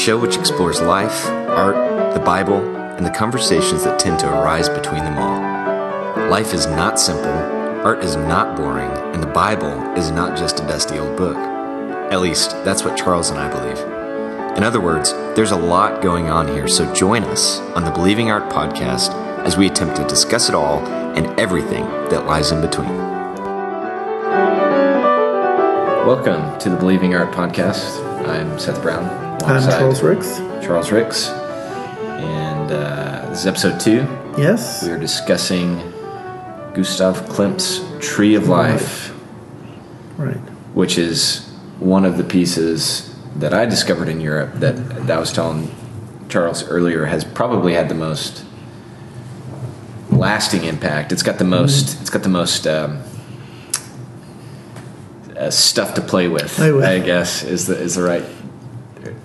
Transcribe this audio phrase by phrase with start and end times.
[0.00, 2.56] show which explores life, art, the Bible,
[2.96, 6.30] and the conversations that tend to arise between them all.
[6.30, 7.26] Life is not simple,
[7.84, 11.36] art is not boring, and the Bible is not just a dusty old book.
[11.36, 13.78] At least, that's what Charles and I believe.
[14.56, 18.30] In other words, there's a lot going on here, so join us on the Believing
[18.30, 19.12] Art podcast
[19.44, 20.78] as we attempt to discuss it all
[21.14, 22.96] and everything that lies in between.
[26.06, 28.02] Welcome to the Believing Art podcast.
[28.26, 29.29] I'm Seth Brown.
[29.42, 30.38] I'm Charles Ricks.
[30.64, 34.06] Charles Ricks, and uh, this is episode two.
[34.38, 34.82] Yes.
[34.84, 35.76] We are discussing
[36.74, 39.12] Gustav Klimt's Tree of Life,
[40.16, 40.36] Right.
[40.74, 44.76] which is one of the pieces that I discovered in Europe that,
[45.06, 45.74] that I was telling
[46.28, 48.44] Charles earlier has probably had the most
[50.10, 51.12] lasting impact.
[51.12, 52.00] It's got the most.
[52.00, 52.66] It's got the most.
[52.66, 53.02] Um,
[55.36, 56.84] uh, stuff to play with, Play with.
[56.84, 58.22] I guess is the is the right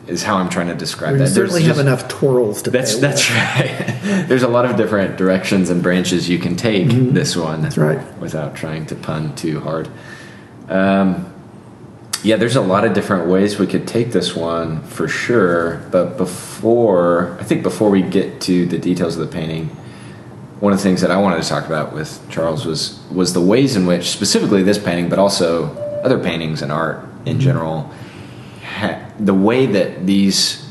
[0.07, 1.23] is how I'm trying to describe We that.
[1.25, 3.37] There's certainly have just- enough twirls to That's that's with.
[3.37, 4.25] right.
[4.27, 7.61] There's a lot of different directions and branches you can take this one.
[7.61, 7.97] That's Mm-hmm.
[8.07, 8.19] right.
[8.19, 9.89] Without trying to pun too hard.
[10.69, 11.31] Um,
[12.23, 15.77] yeah, there's a lot of different ways we could take this one for sure.
[15.91, 19.67] But before, I think before we get to the details of the painting,
[20.59, 23.41] one of the things that I wanted to talk about with Charles was was the
[23.41, 25.67] ways in which, specifically this painting, but also
[26.03, 27.27] other paintings and art Mm-hmm.
[27.27, 27.91] in general,
[28.87, 30.65] ha- the way that these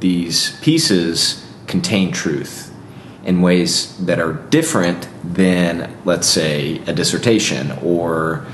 [0.00, 2.74] these pieces contain truth
[3.24, 8.46] in ways that are different than, let's say, a dissertation or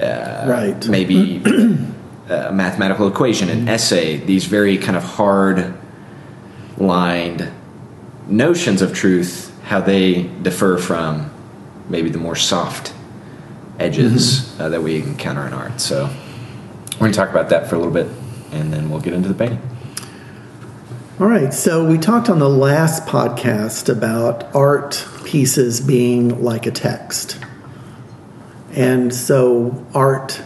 [0.00, 0.86] uh, right.
[0.88, 1.42] maybe
[2.30, 3.68] uh, a mathematical equation, an mm-hmm.
[3.68, 5.74] essay, these very kind of hard
[6.76, 7.50] lined
[8.28, 11.32] notions of truth, how they differ from
[11.88, 12.92] maybe the more soft
[13.78, 14.62] edges mm-hmm.
[14.62, 15.80] uh, that we encounter in art.
[15.80, 16.10] So
[16.96, 18.06] we're going to talk about that for a little bit
[18.52, 19.60] and then we'll get into the painting.
[21.20, 21.52] All right.
[21.52, 27.38] So we talked on the last podcast about art pieces being like a text.
[28.72, 30.42] And so art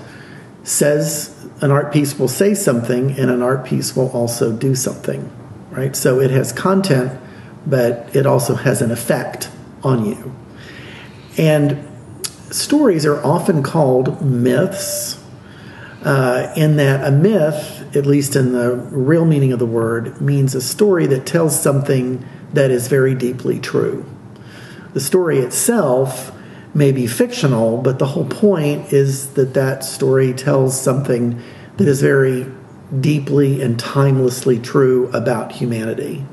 [0.64, 5.30] says an art piece will say something and an art piece will also do something,
[5.70, 5.94] right?
[5.94, 7.20] So it has content,
[7.66, 9.50] but it also has an effect
[9.84, 10.34] on you.
[11.36, 11.86] And
[12.50, 15.19] stories are often called myths
[16.04, 20.54] uh, in that a myth, at least in the real meaning of the word, means
[20.54, 24.04] a story that tells something that is very deeply true.
[24.94, 26.32] The story itself
[26.74, 31.40] may be fictional, but the whole point is that that story tells something
[31.76, 32.46] that is very
[32.98, 36.24] deeply and timelessly true about humanity.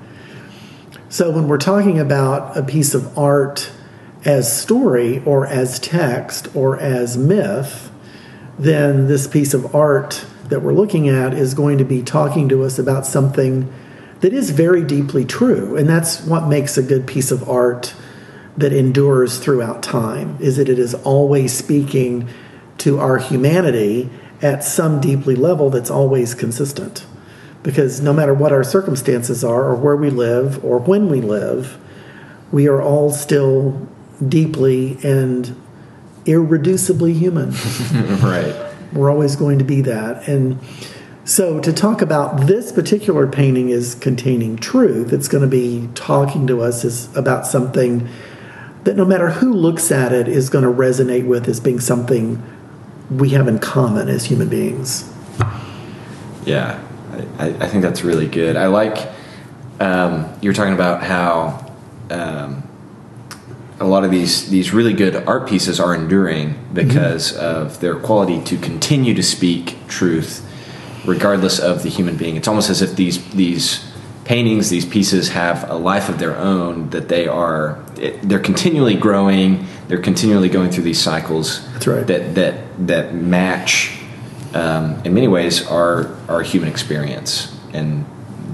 [1.10, 3.72] So when we're talking about a piece of art
[4.26, 7.92] as story or as text or as myth,
[8.60, 12.64] then this piece of art that we're looking at is going to be talking to
[12.64, 13.72] us about something
[14.22, 15.76] that is very deeply true.
[15.76, 17.94] And that's what makes a good piece of art
[18.58, 22.28] that endures throughout time is that it is always speaking
[22.80, 24.10] to our humanity
[24.42, 27.06] at some deeply level that's always consistent.
[27.62, 31.78] Because no matter what our circumstances are or where we live or when we live,
[32.52, 33.88] we are all still
[34.28, 35.56] deeply and
[36.28, 37.52] irreducibly human.
[38.22, 38.56] right.
[38.94, 40.28] We're always going to be that.
[40.28, 40.60] And
[41.26, 45.12] so to talk about this particular painting is containing truth.
[45.12, 48.08] It's going to be talking to us is about something
[48.84, 52.42] that no matter who looks at it is going to resonate with as being something
[53.10, 55.12] we have in common as human beings.
[56.46, 56.82] Yeah,
[57.38, 58.56] I, I think that's really good.
[58.56, 59.10] I like
[59.80, 61.74] um, you were talking about how
[62.10, 62.67] um,
[63.80, 68.42] a lot of these these really good art pieces are enduring because of their quality
[68.44, 70.46] to continue to speak truth,
[71.06, 72.36] regardless of the human being.
[72.36, 73.86] It's almost as if these these
[74.26, 78.96] paintings, these pieces have a life of their own that they are it, they're continually
[78.96, 79.66] growing.
[79.88, 82.06] They're continually going through these cycles right.
[82.08, 83.98] that that that match
[84.54, 88.06] um, in many ways our our human experience and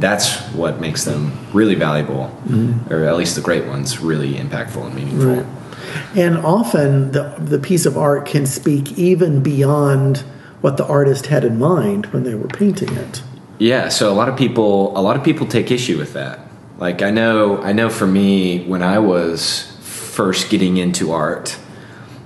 [0.04, 2.94] that's what makes them really valuable mm-hmm.
[2.94, 5.46] or at least the great ones really impactful and meaningful Right.
[6.16, 10.20] And often the, the piece of art can speak even beyond
[10.62, 13.22] what the artist had in mind when they were painting it.
[13.60, 16.40] yeah so a lot of people a lot of people take issue with that
[16.80, 21.58] like i know i know for me when i was first getting into art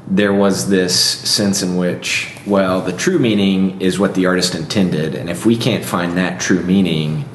[0.07, 5.13] there was this sense in which well the true meaning is what the artist intended
[5.15, 7.25] and if we can't find that true meaning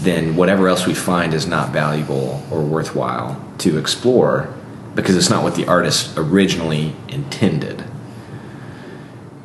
[0.00, 4.52] then whatever else we find is not valuable or worthwhile to explore
[4.94, 7.84] because it's not what the artist originally intended.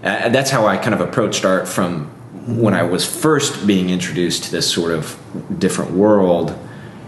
[0.03, 2.07] Uh, that's how I kind of approached art from
[2.47, 5.19] when I was first being introduced to this sort of
[5.57, 6.57] different world,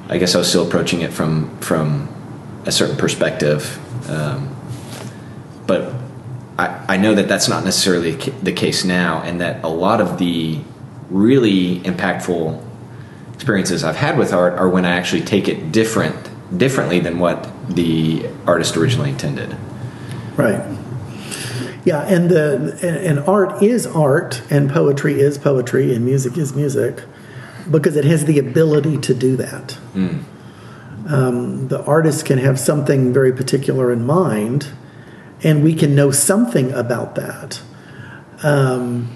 [0.10, 2.10] I guess I was still approaching it from from
[2.66, 3.80] a certain perspective.
[4.10, 4.56] Um,
[5.68, 5.94] but
[6.58, 10.18] I, I know that that's not necessarily the case now, and that a lot of
[10.18, 10.60] the
[11.10, 12.64] really impactful
[13.38, 16.16] experiences I've had with art are when I actually take it different
[16.58, 19.56] differently than what the artist originally intended.
[20.36, 20.60] Right.
[21.86, 27.04] Yeah, and the and art is art, and poetry is poetry, and music is music,
[27.70, 29.78] because it has the ability to do that.
[29.94, 30.24] Mm.
[31.08, 34.68] Um, the artist can have something very particular in mind,
[35.44, 37.62] and we can know something about that.
[38.42, 39.10] Um,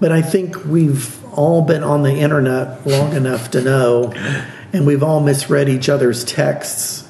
[0.00, 4.12] but I think we've all been on the internet long enough to know,
[4.72, 7.08] and we've all misread each other's texts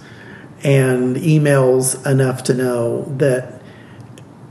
[0.62, 3.62] and emails enough to know that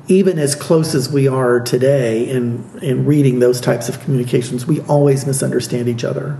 [0.07, 4.79] even as close as we are today in in reading those types of communications, we
[4.81, 6.39] always misunderstand each other.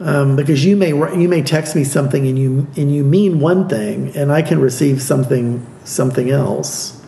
[0.00, 3.68] um, because you may you may text me something and you and you mean one
[3.68, 7.02] thing, and I can receive something something else.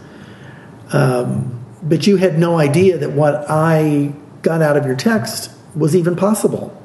[0.93, 1.54] Um,
[1.85, 6.17] but you had no idea that what I got out of your text was even
[6.17, 6.81] possible.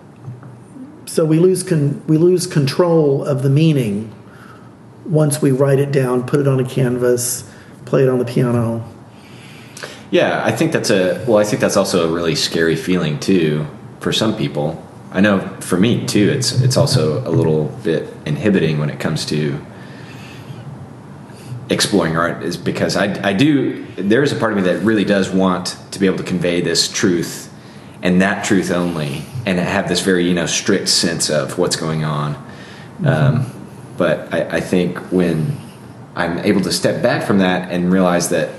[1.05, 4.13] So we lose con- we lose control of the meaning
[5.05, 7.49] once we write it down, put it on a canvas
[7.89, 8.83] play it on the piano.
[10.11, 11.37] Yeah, I think that's a well.
[11.37, 13.67] I think that's also a really scary feeling too
[13.99, 14.83] for some people.
[15.11, 16.29] I know for me too.
[16.29, 19.59] It's it's also a little bit inhibiting when it comes to
[21.69, 23.85] exploring art, is because I I do.
[23.95, 26.61] There is a part of me that really does want to be able to convey
[26.61, 27.53] this truth
[28.01, 32.03] and that truth only, and have this very you know strict sense of what's going
[32.03, 32.35] on.
[32.35, 33.07] Mm-hmm.
[33.07, 33.67] Um,
[33.97, 35.57] but I, I think when
[36.15, 38.49] I'm able to step back from that and realize that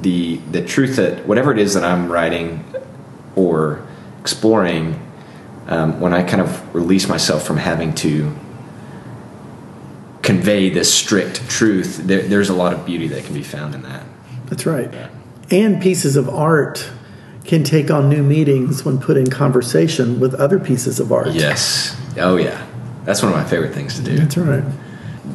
[0.00, 2.64] the the truth that whatever it is that I'm writing
[3.36, 3.86] or
[4.20, 5.00] exploring,
[5.68, 8.34] um, when I kind of release myself from having to
[10.22, 13.82] convey this strict truth, there, there's a lot of beauty that can be found in
[13.82, 14.04] that.
[14.46, 14.92] That's right.
[14.92, 15.08] Yeah.
[15.50, 16.90] And pieces of art
[17.44, 21.32] can take on new meanings when put in conversation with other pieces of art.
[21.32, 21.96] Yes.
[22.16, 22.66] Oh yeah.
[23.04, 24.16] That's one of my favorite things to do.
[24.16, 24.64] That's right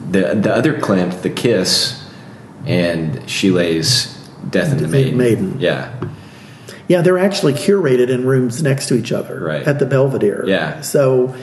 [0.10, 2.04] the the other Klimt, the Kiss,
[2.66, 4.14] and Schiele's
[4.50, 5.18] Death in the Maiden.
[5.18, 5.60] Maiden.
[5.60, 5.94] Yeah.
[6.88, 9.68] Yeah, they're actually curated in rooms next to each other right.
[9.68, 10.46] at the Belvedere.
[10.48, 10.80] Yeah.
[10.80, 11.36] So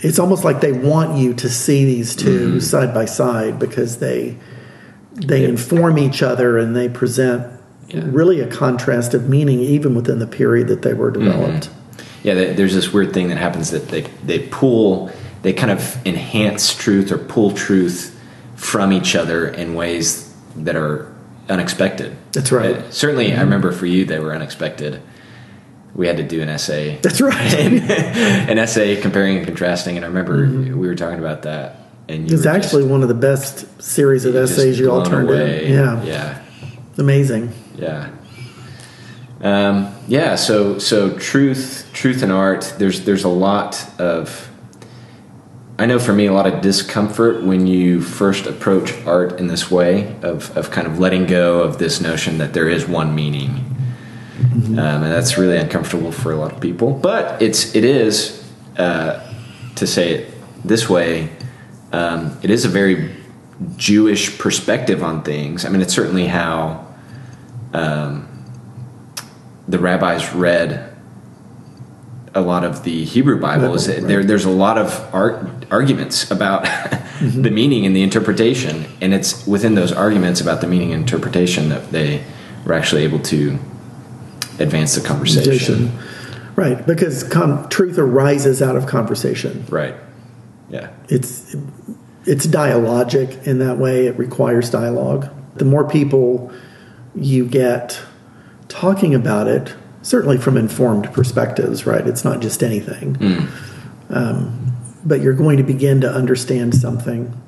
[0.00, 2.58] it's almost like they want you to see these 2 mm-hmm.
[2.60, 4.36] side by side because they
[5.14, 5.48] they yeah.
[5.48, 7.44] inform each other and they present
[7.88, 8.02] yeah.
[8.04, 11.68] really a contrast of meaning even within the period that they were developed.
[11.68, 11.78] Mm-hmm.
[12.22, 15.10] Yeah, there's this weird thing that happens that they they pull
[15.42, 18.18] they kind of enhance truth or pull truth
[18.56, 21.12] from each other in ways that are
[21.48, 22.16] unexpected.
[22.32, 22.92] That's right.
[22.92, 23.38] Certainly, mm-hmm.
[23.38, 25.00] I remember for you they were unexpected.
[25.94, 26.98] We had to do an essay.
[27.02, 27.54] That's right.
[27.54, 30.78] an essay comparing and contrasting, and I remember mm-hmm.
[30.78, 31.76] we were talking about that.
[32.08, 35.66] And it's actually one of the best series of essays you all turned away.
[35.66, 35.72] in.
[35.72, 36.42] Yeah, yeah,
[36.90, 37.52] It's amazing.
[37.76, 38.10] Yeah.
[39.40, 42.74] Um, yeah, so so truth, truth and art.
[42.78, 44.48] There's there's a lot of
[45.80, 49.70] I know for me a lot of discomfort when you first approach art in this
[49.70, 53.67] way of, of kind of letting go of this notion that there is one meaning.
[54.38, 54.78] Mm-hmm.
[54.78, 56.92] Um, and that's really uncomfortable for a lot of people.
[56.92, 59.20] But it's it is uh,
[59.74, 61.30] to say it this way.
[61.92, 63.16] Um, it is a very
[63.76, 65.64] Jewish perspective on things.
[65.64, 66.86] I mean, it's certainly how
[67.72, 68.28] um,
[69.66, 70.96] the rabbis read
[72.34, 74.00] a lot of the Hebrew Bible is right.
[74.02, 74.22] there.
[74.22, 75.12] There's a lot of
[75.70, 77.42] arguments about mm-hmm.
[77.42, 81.68] the meaning and the interpretation, and it's within those arguments about the meaning and interpretation
[81.70, 82.22] that they
[82.64, 83.58] were actually able to
[84.58, 85.96] advance the conversation.
[86.56, 89.64] Right, because con- truth arises out of conversation.
[89.68, 89.94] Right.
[90.68, 90.90] Yeah.
[91.08, 91.54] It's
[92.24, 94.06] it's dialogic in that way.
[94.06, 95.30] It requires dialogue.
[95.54, 96.52] The more people
[97.14, 98.00] you get
[98.68, 102.06] talking about it, certainly from informed perspectives, right?
[102.06, 103.14] It's not just anything.
[103.14, 103.48] Mm.
[104.10, 107.40] Um, but you're going to begin to understand something.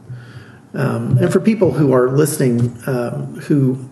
[0.72, 3.89] Um, and for people who are listening um, who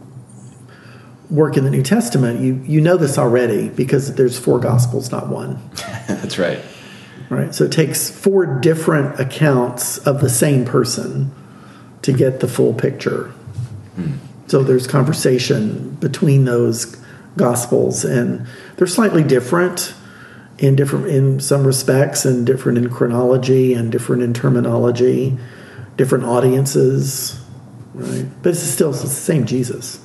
[1.31, 5.29] work in the New Testament, you, you know this already because there's four Gospels, not
[5.29, 5.61] one.
[6.09, 6.61] That's right.
[7.29, 7.55] Right.
[7.55, 11.31] So it takes four different accounts of the same person
[12.03, 13.25] to get the full picture.
[13.97, 14.15] Hmm.
[14.47, 16.97] So there's conversation between those
[17.39, 19.95] gospels and they're slightly different
[20.59, 25.39] in different in some respects and different in chronology and different in terminology
[25.97, 27.41] different audiences
[27.95, 30.05] right but it's still it's the same jesus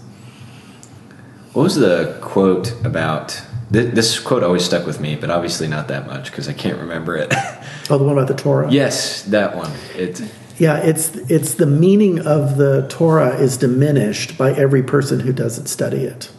[1.53, 3.39] What was the quote about?
[3.72, 6.79] Th- this quote always stuck with me, but obviously not that much because I can't
[6.79, 7.33] remember it.
[7.89, 8.72] Oh, the one about the Torah.
[8.72, 9.69] yes, that one.
[9.93, 10.22] It.
[10.57, 15.65] Yeah, it's it's the meaning of the Torah is diminished by every person who doesn't
[15.65, 16.31] study it.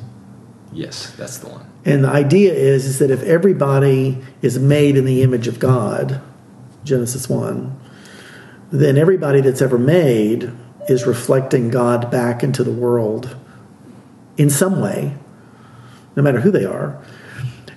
[0.73, 1.67] Yes, that's the one.
[1.85, 6.23] And the idea is is that if everybody is made in the image of God,
[6.83, 7.79] Genesis 1,
[8.73, 10.51] then everybody that's ever made
[10.89, 13.37] is reflecting God back into the world
[14.37, 15.17] in some way,
[16.17, 17.03] no matter who they are.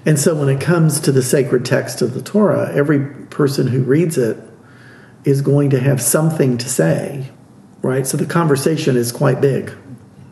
[0.06, 3.84] And so when it comes to the sacred text of the Torah, every person who
[3.84, 4.38] reads it
[5.26, 7.30] is going to have something to say,
[7.82, 8.08] right?
[8.08, 9.72] So the conversation is quite big,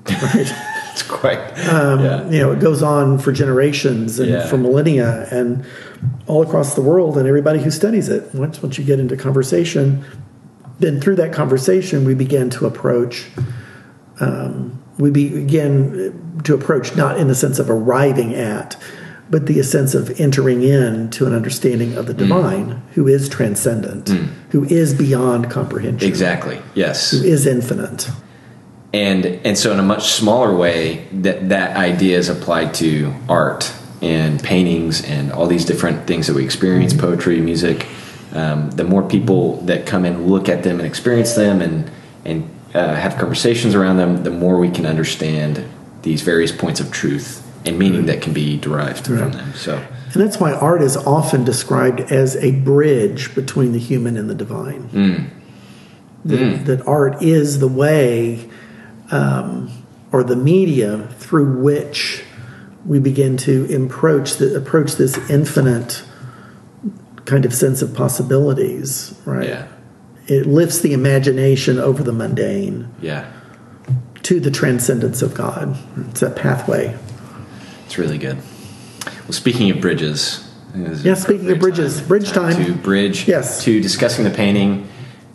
[0.09, 0.53] right?
[0.95, 1.39] It's quite.
[1.67, 2.29] Um, yeah.
[2.29, 4.47] You know, it goes on for generations and Yeah.
[4.47, 5.65] for millennia and
[6.25, 8.33] all across the world, and everybody who studies it.
[8.33, 10.05] Once, once you get into conversation,
[10.79, 13.25] then through that conversation, we begin to approach.
[14.21, 18.77] Um, we begin to approach not in the sense of arriving at,
[19.29, 22.17] but the sense of entering in to an understanding of the Mm.
[22.17, 24.09] divine, who is transcendent,
[24.51, 26.59] who is beyond comprehension, Exactly.
[26.75, 27.11] Yes.
[27.11, 28.09] who is infinite.
[28.93, 33.69] and and so in a much smaller way that that idea is applied to art
[34.01, 37.87] and paintings and all these different things that we experience poetry music
[38.33, 41.89] um, the more people that come and look at them and experience them and
[42.23, 45.65] and uh, have conversations around them the more we can understand
[46.01, 49.53] these various points of truth and meaning that can be derived from them.
[49.53, 54.29] So And that's why art is often described as a bridge between the human and
[54.29, 55.31] the divine.
[56.25, 58.49] That, that art is the way
[59.11, 59.71] um,
[60.11, 62.23] or the media through which
[62.85, 66.03] we begin to approach, the, approach this infinite
[67.25, 69.47] kind of sense of possibilities, right?
[69.47, 69.67] yeah
[70.27, 73.31] It lifts the imagination over the mundane yeah
[74.23, 75.77] to the transcendence of God.
[76.09, 76.97] It's a pathway.
[77.85, 78.37] It's really good.
[79.05, 80.41] Well, speaking of bridges.
[80.69, 82.55] I think this is Yeah, speaking of bridges, bridge time.
[82.65, 83.27] To bridge.
[83.27, 83.63] Yes.
[83.65, 84.89] To discussing the painting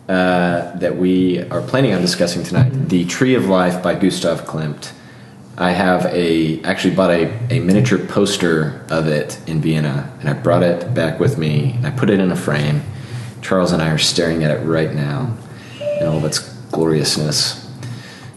[0.09, 2.87] uh, that we are planning on discussing tonight, Mm-hmm.
[2.89, 4.91] "The Tree of Life" by Gustav Klimt.
[5.57, 10.33] I have a actually bought a, a miniature poster of it in Vienna, and I
[10.33, 12.81] brought it back with me, and I put it in a frame.
[13.41, 15.35] Charles and I are staring at it right now,
[15.99, 16.39] in all of its
[16.71, 17.69] gloriousness.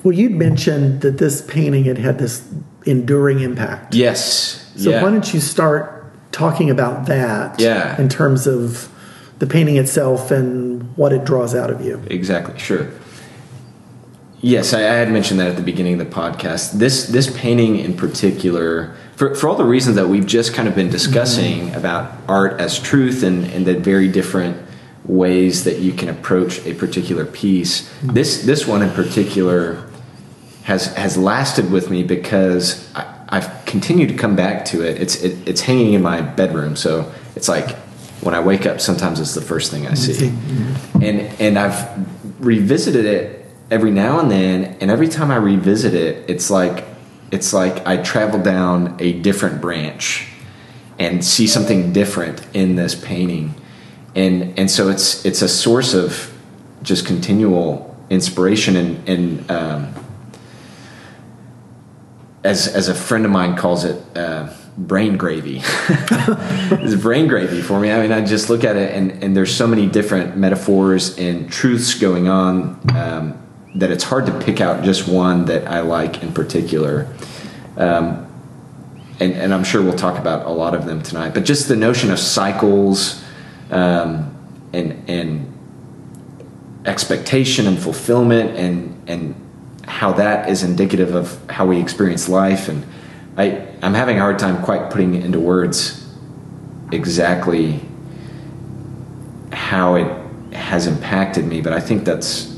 [0.03, 2.47] Well, you'd mentioned that this painting had had this
[2.85, 3.95] enduring impact.
[3.95, 4.71] Yes.
[4.77, 5.03] So yeah.
[5.03, 7.59] why don't you start talking about that?
[7.59, 7.99] Yeah.
[8.01, 8.91] In terms of
[9.39, 12.03] the painting itself and what it draws out of you.
[12.09, 12.91] Exactly, sure.
[14.41, 16.73] Yes, I, I had mentioned that at the beginning of the podcast.
[16.73, 20.75] This this painting in particular, for, for all the reasons that we've just kind of
[20.75, 21.79] been discussing mm-hmm.
[21.79, 24.59] about art as truth and, and the very different
[25.05, 27.93] ways that you can approach a particular piece.
[28.03, 29.85] This this one in particular
[30.65, 35.01] has has lasted with me because I, I've continued to come back to it.
[35.01, 37.77] It's it, it's hanging in my bedroom, so it's like
[38.21, 41.03] when I wake up, sometimes it's the first thing I see, mm-hmm.
[41.03, 46.29] and and I've revisited it every now and then, and every time I revisit it,
[46.29, 46.85] it's like
[47.31, 50.29] it's like I travel down a different branch
[50.99, 53.55] and see something different in this painting,
[54.15, 56.33] and and so it's it's a source of
[56.83, 59.95] just continual inspiration and and um,
[62.45, 65.63] as as a friend of mine calls it, uh, brain gravy.
[65.65, 67.91] it's brain gravy for me.
[67.91, 71.51] I mean, I just look at it, and and there's so many different metaphors and
[71.51, 73.43] truths going on um,
[73.75, 77.09] that it's hard to pick out just one that I like in particular.
[77.77, 78.21] Um,
[79.21, 81.35] and, and I'm sure we'll talk about a lot of them tonight.
[81.35, 83.24] But just the notion of cycles
[83.75, 84.35] um,
[84.73, 85.51] and and
[86.87, 89.35] expectation and fulfillment and and
[89.87, 92.69] how that is indicative of how we experience life.
[92.69, 92.87] And
[93.37, 96.01] I I'm having a hard time quite putting it into words
[96.93, 97.81] exactly
[99.53, 102.55] how it has impacted me but I think that's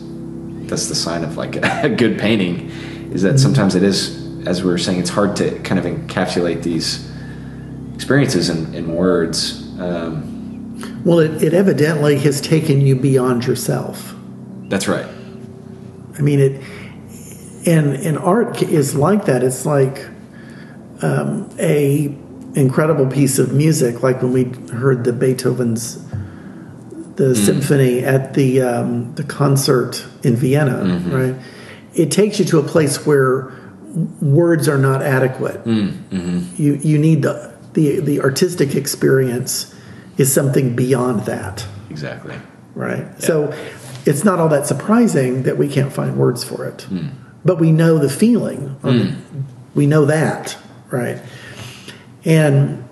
[0.67, 2.69] that's the sign of like a good painting
[3.13, 6.63] is that sometimes it is as we were saying it's hard to kind of encapsulate
[6.63, 7.11] these
[7.95, 9.63] experiences in, in words.
[9.81, 10.36] Um,
[11.07, 14.15] Well, it, it evidently has taken you beyond yourself.
[14.69, 15.07] that's right
[16.19, 16.63] I mean, it,
[17.67, 19.43] and and art is like that.
[19.43, 20.07] It's like
[21.03, 22.07] um, a
[22.55, 26.03] incredible piece of music, like when we heard the Beethoven's
[27.17, 31.35] the symphony at the um, the concert in Vienna, right?
[31.95, 33.53] It takes you to a place where
[34.21, 35.67] words are not adequate.
[36.57, 39.75] You you need the the the artistic experience
[40.17, 42.37] is something beyond that exactly
[42.77, 43.21] right?
[43.21, 43.53] So
[44.05, 47.09] it's not all that surprising that we can't find words for it, hmm.
[47.45, 48.77] but we know the feeling.
[48.83, 49.41] the- hmm.
[49.75, 50.57] we know that,
[50.91, 51.21] right.
[52.25, 52.85] And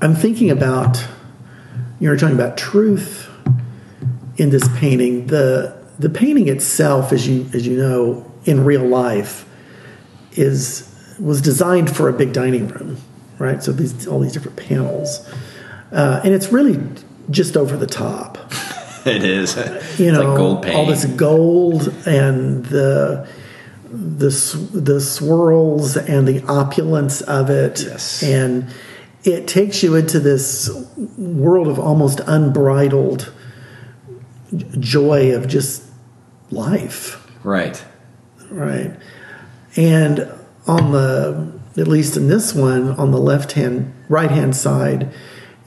[0.00, 1.04] I'm thinking about
[1.98, 3.28] you were talking about truth
[4.38, 5.26] in this painting.
[5.26, 9.46] The the painting itself, as you as you know, in real life,
[10.32, 10.86] is
[11.18, 12.96] was designed for a big dining room,
[13.38, 13.62] right?
[13.62, 15.28] So these all these different panels,
[15.92, 16.78] uh, and it's really
[17.30, 18.38] just over the top.
[19.06, 19.56] It is.
[19.56, 23.26] You it's know, like all this gold and the
[23.90, 24.28] the
[24.74, 28.22] the swirls and the opulence of it, Yes.
[28.22, 28.66] and
[29.24, 30.68] it takes you into this
[31.16, 33.32] world of almost unbridled
[34.78, 35.84] joy of just
[36.50, 37.84] life right.
[38.50, 38.92] right
[39.76, 40.28] and
[40.66, 45.12] on the at least in this one on the left hand right hand side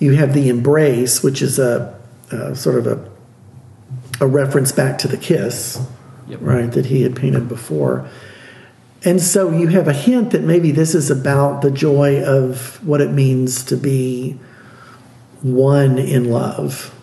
[0.03, 1.99] you have the embrace which is a,
[2.31, 3.09] a sort of a
[4.21, 5.85] a reference back to the kiss
[6.27, 6.39] Yep.
[6.41, 8.07] right that he had painted before.
[9.03, 13.01] And so you have a hint that maybe this is about the joy of what
[13.01, 14.39] it means to be
[15.41, 16.93] one in love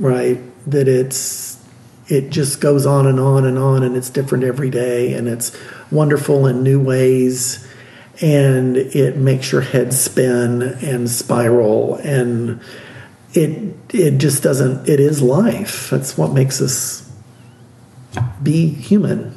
[0.00, 0.38] right?
[0.68, 1.62] That it's
[2.08, 5.56] it just goes on and on and on and it's different every day and it's
[5.92, 7.68] wonderful in new ways
[8.20, 12.60] and it makes your head spin and spiral and
[13.32, 15.90] it it just doesn't it is life.
[15.90, 17.10] That's what makes us
[18.42, 19.36] be human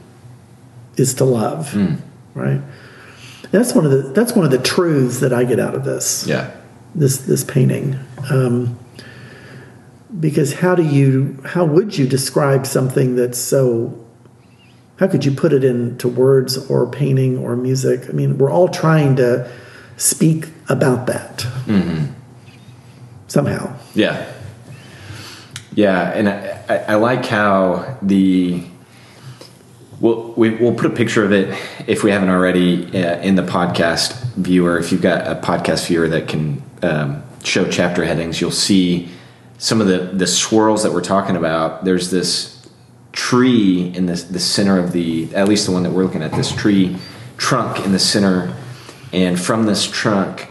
[0.98, 1.74] is to love
[2.34, 2.62] right?
[3.52, 6.25] That's one of the that's one of the truths that i get out of this.
[6.28, 6.52] Yeah.
[6.96, 8.00] this this painting.
[8.32, 8.80] Um,
[10.20, 14.02] because how do you how would you describe something that's so
[14.98, 18.68] how could you put it into words or painting or music i mean we're all
[18.68, 19.50] trying to
[19.98, 21.46] speak about that
[23.28, 24.32] somehow Yeah.
[25.76, 28.64] Yeah, and I, I, I like how the
[30.00, 33.42] we'll we, we'll put a picture of it if we haven't already uh, in the
[33.42, 34.77] podcast viewer.
[34.77, 39.10] If you've got a podcast viewer that can um, show chapter headings, you'll see
[39.58, 41.86] some of the the swirls that we're talking about.
[41.86, 42.52] There's this
[43.14, 46.34] tree in the the center of the at least the one that we're looking at.
[46.34, 46.98] This tree
[47.38, 48.56] trunk in the center,
[49.14, 50.50] and from this trunk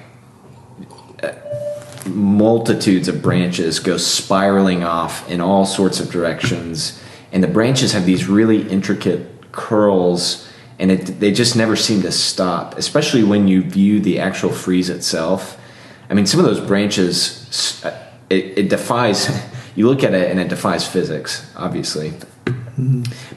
[2.07, 7.01] multitudes of branches go spiraling off in all sorts of directions.
[7.33, 10.49] And the branches have these really intricate curls
[10.79, 14.89] and it, they just never seem to stop especially when you view the actual frieze
[14.89, 15.61] itself.
[16.09, 17.99] I mean some of those branches uh,
[18.31, 19.31] it, it defies
[19.77, 22.15] you look at it and it defies physics obviously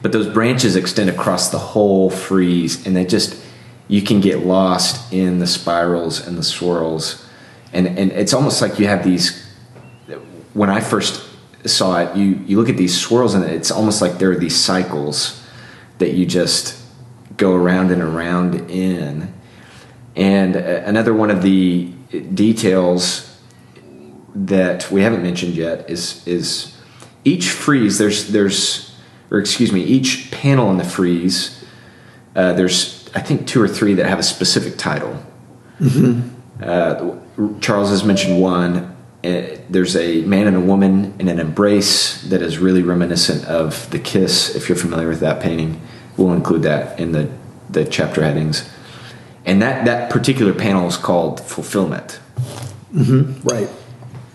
[0.02, 3.42] but those branches extend across the whole frieze and they just
[3.88, 7.24] you can get lost in the spirals and the swirls.
[7.72, 9.44] And and it's almost like you have these
[10.54, 11.22] when i first
[11.66, 14.56] saw it you you look at these swirls and it's almost like there are these
[14.56, 15.42] cycles
[15.98, 16.82] that you just
[17.36, 19.32] go around and around in.
[20.14, 21.92] And uh, another one of the
[22.34, 23.38] details
[24.34, 26.76] that we haven't mentioned yet is is
[27.24, 28.85] each frieze there's there's
[29.30, 31.64] or excuse me each panel in the frieze
[32.36, 35.24] uh, there's I think two or three that have a specific title.
[36.62, 37.16] Uh,
[37.60, 38.94] Charles has mentioned one.
[39.24, 43.90] Uh, there's a man and a woman in an embrace that is really reminiscent of
[43.90, 44.54] the kiss.
[44.54, 45.80] If you're familiar with that painting,
[46.16, 47.30] we'll include that in the
[47.70, 48.68] the chapter headings.
[49.46, 52.20] And that that particular panel is called fulfillment.
[53.44, 53.70] right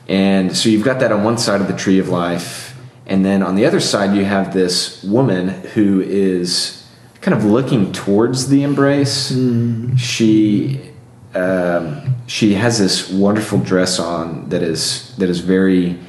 [0.07, 2.70] And so you've got that on one side of the tree of life,
[3.11, 6.87] and then on the other side you have this woman who is
[7.19, 9.27] kind of looking towards the embrace.
[9.97, 10.79] She
[11.35, 15.99] um, she has this wonderful dress on that is that is very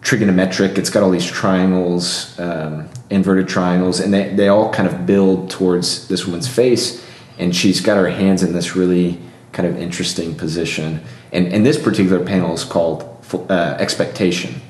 [0.00, 0.78] trigonometric.
[0.78, 5.50] It's got all these triangles, um, inverted triangles, and they, they all kind of build
[5.50, 7.04] towards this woman's face.
[7.38, 9.18] And she's got her hands in this really
[9.52, 11.02] kind of interesting position.
[11.30, 13.04] And, and this particular panel is called
[13.50, 14.62] uh, expectation.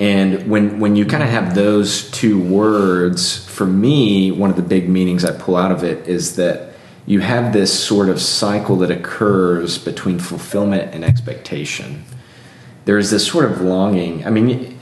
[0.00, 4.62] And when when you kind of have those two words, for me, one of the
[4.62, 8.76] big meanings I pull out of it is that you have this sort of cycle
[8.76, 12.04] that occurs between fulfillment and expectation.
[12.84, 14.26] There is this sort of longing.
[14.26, 14.78] I mean,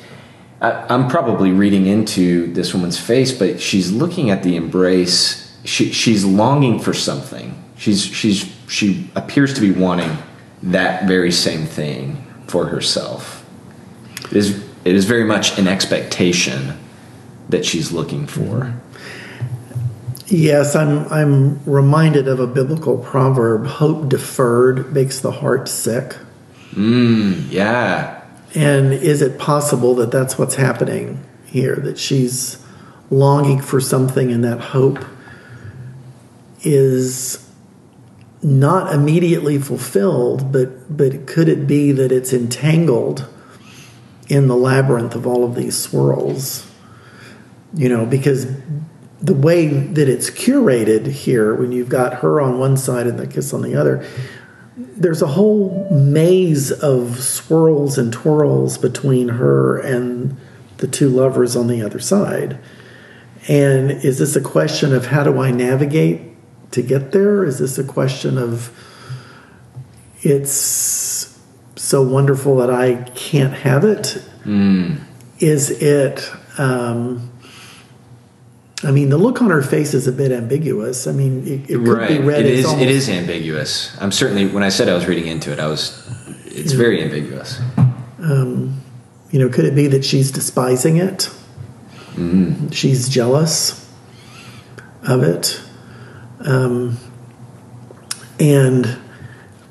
[0.61, 5.57] I, I'm probably reading into this woman's face, but she's looking at the embrace.
[5.65, 7.63] She, she's longing for something.
[7.79, 10.19] She's she's she appears to be wanting
[10.63, 13.45] that very same thing for herself.
[14.33, 16.79] Is it is very much an expectation
[17.49, 18.73] that she's looking for.
[20.29, 26.17] yes i'm i'm reminded of a biblical proverb hope deferred makes the heart sick
[26.73, 28.23] mm, Yeah,
[28.55, 31.77] And is it possible that that's what's happening here?
[31.77, 32.59] That she's
[33.11, 35.05] longing for something and that hope
[36.63, 37.43] is
[38.43, 43.27] not immediately fulfilled, but but could it be that it's entangled
[44.29, 46.71] in the labyrinth of all of these swirls?
[47.75, 48.47] You know, because
[49.21, 53.27] the way that it's curated here, when you've got her on one side and the
[53.27, 54.07] kiss on the other,
[54.77, 60.37] there's a whole maze of swirls and twirls between her and
[60.79, 62.59] the two lovers on the other side.
[63.49, 66.23] And is this a question of how do I navigate
[66.73, 67.45] to get there?
[67.45, 68.71] Is this a question of
[70.23, 71.16] it's
[71.87, 74.21] so wonderful that I can't have it?
[74.45, 74.99] Mm.
[75.39, 77.31] Is it, um,
[78.83, 81.07] I mean, the look on her face is a bit ambiguous.
[81.07, 82.09] I mean, it, it could right.
[82.09, 82.65] be read it is.
[82.65, 83.97] almost, It is ambiguous.
[84.01, 86.03] I'm certainly when I said I was reading into it, I was.
[86.47, 87.61] It's very ambiguous.
[89.31, 91.31] you know, could it be that she's despising it?
[92.15, 92.73] Mm.
[92.73, 93.89] She's jealous
[95.05, 95.61] of it.
[96.41, 96.97] Um,
[98.41, 98.99] and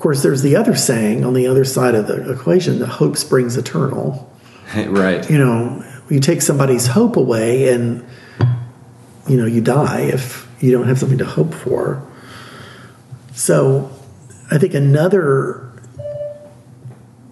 [0.06, 3.58] course, there's the other saying on the other side of the equation that hope springs
[3.58, 4.32] eternal.
[4.76, 5.28] right.
[5.28, 8.06] You know, you take somebody's hope away and,
[9.28, 12.08] you know, you die if you don't have something to hope for.
[13.34, 13.90] So
[14.52, 15.72] I think another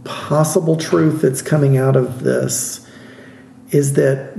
[0.04, 2.90] possible truth that's coming out of this
[3.70, 4.34] is that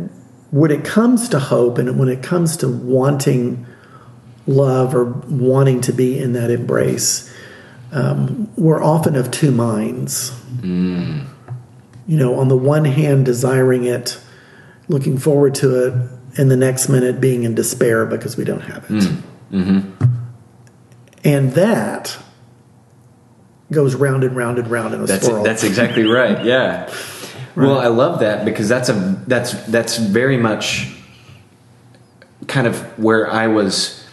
[0.50, 3.64] when it comes to hope and when it comes to wanting
[4.48, 7.32] love or wanting to be in that embrace,
[7.94, 10.30] um, we're often of two minds.
[10.56, 11.26] Mm.
[12.06, 14.20] You know, on the one hand, desiring it,
[14.88, 15.94] looking forward to it,
[16.36, 18.90] and the next minute being in despair because we don't have it.
[18.90, 19.22] Mm.
[19.52, 20.04] Mm-hmm.
[21.24, 22.18] And that
[23.70, 25.42] goes round and round and round in a That's swirl.
[25.42, 26.44] that's exactly right.
[26.44, 26.92] Yeah.
[27.56, 30.92] Well, I love that because that's a that's that's very much
[32.48, 34.03] kind of where I was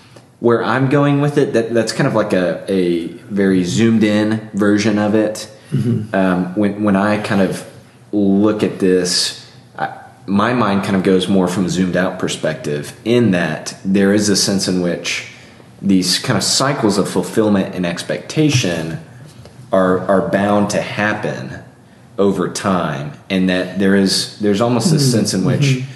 [0.42, 1.54] where I'm going with it.
[1.54, 5.50] That that's kind of like a a very zoomed in version of it.
[5.72, 6.14] Mm-hmm.
[6.14, 7.66] Um, when when I kind of
[8.12, 13.00] look at this, I, my mind kind of goes more from a zoomed out perspective.
[13.06, 15.32] In that there is a sense in which
[15.82, 19.00] these kind of cycles of fulfillment and expectation
[19.72, 21.64] are are bound to happen
[22.18, 25.18] over time and that there is there's almost this mm-hmm.
[25.18, 25.92] sense in which mm-hmm.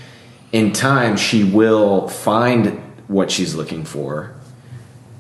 [0.54, 4.35] in time she will find what she's looking for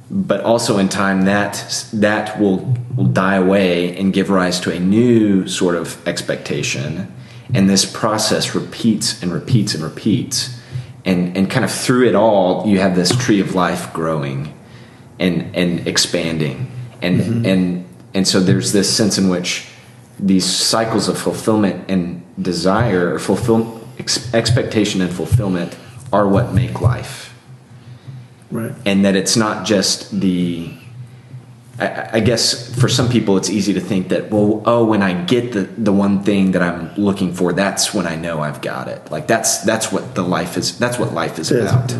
[0.10, 4.80] but also in time that that will will die away and give rise to a
[4.80, 7.12] new sort of expectation.
[7.54, 10.60] And this process repeats and repeats and repeats.
[11.06, 14.54] And and kind of through it all you have this tree of life growing
[15.20, 16.72] and and expanding.
[17.02, 17.46] And mm-hmm.
[17.46, 19.68] and and so there's this sense in which
[20.20, 25.78] these cycles of fulfillment and desire or fulfill ex- expectation and fulfillment
[26.14, 27.35] are what make life
[28.56, 28.74] right.
[28.86, 30.72] and that it's not just the
[31.78, 35.14] I, I guess for some people it's easy to think that well oh when I
[35.26, 38.88] get the the one thing that I'm looking for that's when I know I've got
[38.88, 39.12] it.
[39.12, 41.94] Like that's that's what the life is that's what life is about.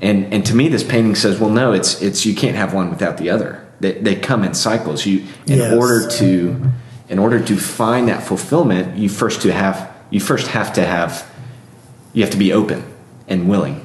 [0.00, 2.90] And and to me this painting says well no it's it's you can't have one
[2.90, 3.64] without the other.
[3.80, 5.06] They, they come in cycles.
[5.06, 5.72] You in Yes.
[5.74, 6.70] order to
[7.08, 11.28] in order to find that fulfillment you first to have you first have to have
[12.12, 12.84] you have to be open
[13.26, 13.84] and willing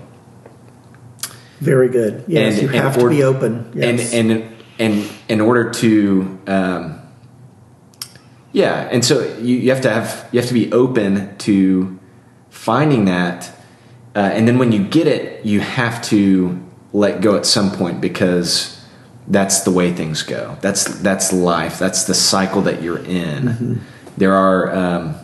[1.64, 2.26] Very good.
[2.28, 3.72] Yes, you in have to be open.
[3.74, 4.14] Yes.
[4.14, 7.02] And and and in order to um,
[8.52, 12.00] yeah, and so you, you have to have you have to be open to
[12.50, 13.52] finding that,
[14.16, 16.62] uh, and then when you get it, you have to
[16.94, 18.80] let go at some point because
[19.28, 20.58] that's the way things go.
[20.62, 21.80] That's that's life.
[21.80, 23.82] That's the cycle that you're in.
[24.18, 25.16] There are um,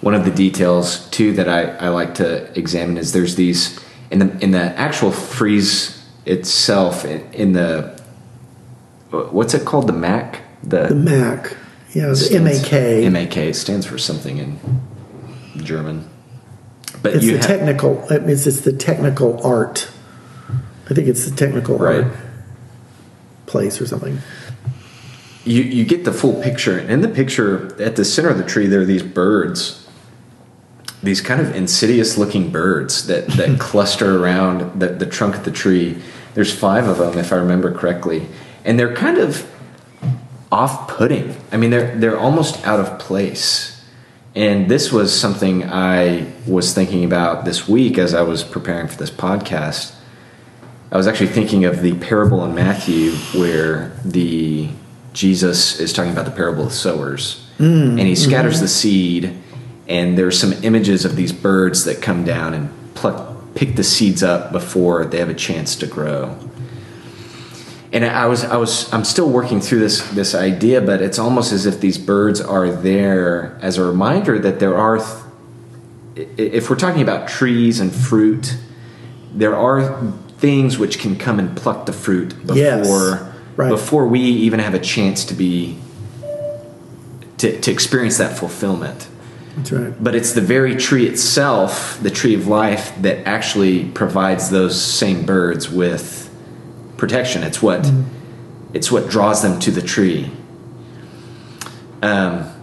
[0.00, 3.78] one of the details too that I, I like to examine is there's these
[4.10, 7.98] in the in the actual frieze itself in, in the
[9.10, 11.56] what's it called the MAK the the MAK.
[11.94, 13.12] Yeah, the stands- MAK.
[13.12, 14.58] MAK stands for something in
[15.64, 16.08] German.
[17.02, 18.04] But It's the ha- technical.
[18.10, 19.88] It's, it's the technical art.
[20.90, 22.04] I think it's the technical Right.
[22.04, 22.12] art
[23.46, 24.18] place or something.
[25.44, 26.76] you you get the full picture.
[26.78, 29.77] And in the picture, at the center of the tree, there are these birds,
[31.02, 35.50] these kind of insidious looking birds that, that cluster around the, the trunk of the
[35.50, 36.00] tree.
[36.34, 38.26] There's five of them, if I remember correctly,
[38.64, 39.50] and they're kind of
[40.50, 41.36] off-putting.
[41.52, 43.74] I mean, they're they're almost out of place.
[44.34, 48.96] And this was something I was thinking about this week as I was preparing for
[48.96, 49.94] this podcast.
[50.92, 54.70] I was actually thinking of the parable in Matthew where the
[55.12, 58.62] Jesus is talking about the parable of sowers, mm, and he scatters mm-hmm.
[58.62, 59.38] the seed,
[59.88, 64.22] and there's some images of these birds that come down and pluck, pick the seeds
[64.22, 66.36] up before they have a chance to grow.
[67.92, 71.52] and I was I was I'm still working through this this idea, but it's almost
[71.52, 74.98] as if these birds are there as a reminder that there are.
[74.98, 78.56] Th- if we're talking about trees and fruit,
[79.32, 83.20] there are things which can come and pluck the fruit before Yes,
[83.56, 83.68] right.
[83.70, 85.78] before we even have a chance to be
[87.38, 89.07] to, to experience that fulfillment.
[89.58, 90.04] That's right.
[90.04, 95.26] But it's the very tree itself, the tree of life, that actually provides those same
[95.26, 96.30] birds with
[96.96, 97.42] protection.
[97.42, 97.90] It's what
[98.72, 100.30] it's what draws them to the tree.
[102.02, 102.54] Um,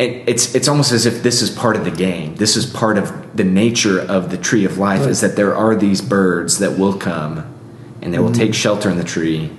[0.00, 2.36] and it's it's almost as if this is part of the game.
[2.36, 5.74] This is part of the nature of the tree of life is that there are
[5.74, 7.52] these birds that will come
[8.00, 9.50] and they will take shelter in the tree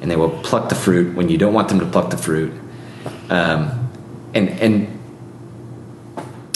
[0.00, 2.52] and they will pluck the fruit when you don't want them to pluck the fruit.
[3.28, 3.90] Um,
[4.34, 4.97] and and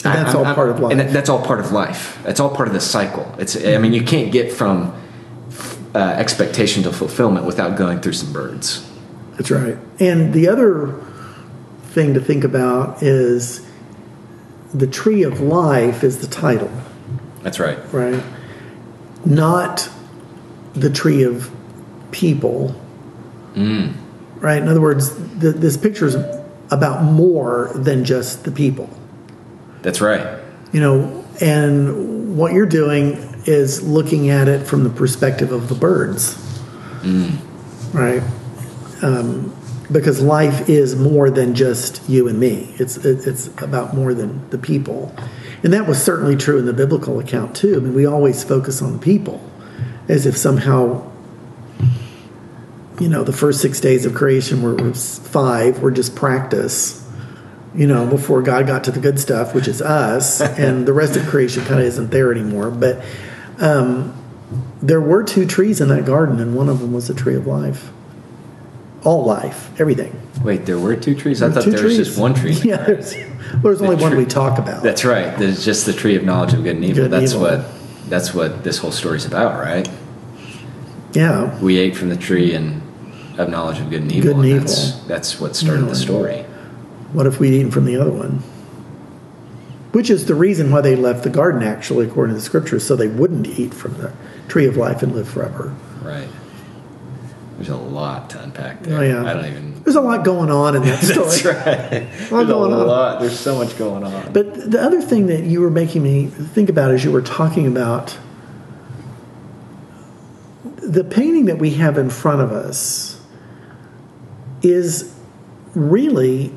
[0.05, 0.91] And that's all part of life.
[0.91, 2.19] And that- that's all part of life.
[2.23, 3.33] That's all part of the cycle.
[3.37, 3.55] It's.
[3.55, 4.93] I mean, you can't get from
[5.95, 8.89] uh, expectation to fulfillment without going through some birds.
[9.37, 9.77] That's right.
[9.99, 10.99] And the other
[11.91, 13.65] thing to think about is
[14.73, 16.71] the tree of life is the title,
[17.43, 17.77] That's right.
[17.93, 18.23] right?
[19.25, 19.87] Not
[20.73, 21.51] the tree of
[22.11, 22.75] people.
[23.55, 24.61] Right?
[24.61, 26.15] In other words, the, this picture is
[26.71, 28.89] about more than just the people.
[29.83, 30.41] That's right.
[30.71, 33.11] You know, and what you're doing
[33.45, 36.35] is looking at it from the perspective of the birds,
[37.93, 38.23] right?
[39.01, 39.53] Um,
[39.91, 42.73] because life is more than just you and me.
[42.79, 45.13] It's it, it's about more than the people,
[45.61, 47.75] and that was certainly true in the biblical account too.
[47.75, 49.47] I mean, we always focus on the people,
[50.07, 51.11] as if somehow.
[52.99, 57.02] You know, the first six days of creation were five were just practice
[57.75, 61.15] you know, before God got to the good stuff, which is us, and the rest
[61.15, 62.71] of creation kind of isn't there anymore.
[62.71, 63.03] But
[63.59, 64.15] um,
[64.81, 67.47] there were two trees in that garden, and one of them was the tree of
[67.47, 67.91] life.
[69.03, 70.17] All life, everything.
[70.43, 71.41] Wait, there were two trees.
[71.41, 72.53] I thought there was just one tree.
[72.63, 74.81] Yeah, there's, well, there's only one we talk about.
[74.81, 75.37] That's right.
[75.37, 77.03] There's just the tree of knowledge of good and evil.
[77.03, 77.47] Good and that's evil.
[77.47, 77.65] what.
[78.09, 79.89] That's what this whole story's about, right?
[81.13, 82.81] yeah, We ate from the tree and
[83.39, 84.33] of knowledge of good and evil.
[84.35, 85.07] Good and That's, evil.
[85.07, 86.45] that's what started the story.
[87.13, 88.43] What if we'd eaten from the other one?
[89.91, 92.95] Which is the reason why they left the garden, actually, according to the scriptures, so
[92.95, 94.11] they wouldn't eat from the
[94.47, 95.75] tree of life and live forever.
[96.01, 96.27] Right.
[97.57, 98.97] There's a lot to unpack there.
[98.97, 99.23] Oh, yeah.
[99.23, 99.83] I don't even.
[99.83, 101.27] There's a lot going on in that story.
[101.27, 101.89] That's right.
[101.89, 102.87] There's a going on.
[102.87, 103.21] lot.
[103.21, 104.33] There's so much going on.
[104.33, 107.67] But the other thing that you were making me think about as you were talking
[107.67, 108.17] about
[110.93, 113.21] the painting that we have in front of us
[114.61, 115.13] is
[115.73, 116.53] really